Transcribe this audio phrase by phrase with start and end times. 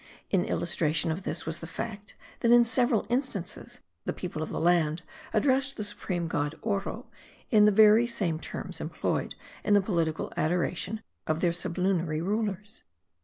[0.31, 4.59] In illustration of this, was the fact, that in several instances the people of the
[4.59, 7.05] land addressed the supreme god Oro,
[7.51, 12.83] in the very same terms employed in the political adora tion of their sublunary rulers.